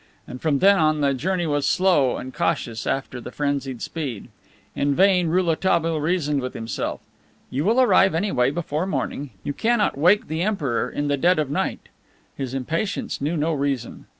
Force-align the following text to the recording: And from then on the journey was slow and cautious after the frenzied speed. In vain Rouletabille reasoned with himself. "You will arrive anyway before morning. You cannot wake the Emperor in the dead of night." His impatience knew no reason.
And 0.27 0.41
from 0.41 0.57
then 0.57 0.79
on 0.79 1.01
the 1.01 1.13
journey 1.13 1.45
was 1.45 1.67
slow 1.67 2.17
and 2.17 2.33
cautious 2.33 2.87
after 2.87 3.21
the 3.21 3.29
frenzied 3.31 3.83
speed. 3.83 4.29
In 4.75 4.95
vain 4.95 5.27
Rouletabille 5.27 6.01
reasoned 6.01 6.41
with 6.41 6.55
himself. 6.55 7.01
"You 7.51 7.63
will 7.65 7.79
arrive 7.79 8.15
anyway 8.15 8.49
before 8.49 8.87
morning. 8.87 9.29
You 9.43 9.53
cannot 9.53 9.99
wake 9.99 10.27
the 10.27 10.41
Emperor 10.41 10.89
in 10.89 11.07
the 11.07 11.17
dead 11.17 11.37
of 11.37 11.51
night." 11.51 11.89
His 12.35 12.55
impatience 12.55 13.21
knew 13.21 13.37
no 13.37 13.53
reason. 13.53 14.07